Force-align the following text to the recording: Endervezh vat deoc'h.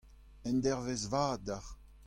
Endervezh 0.49 1.05
vat 1.11 1.39
deoc'h. 1.45 1.69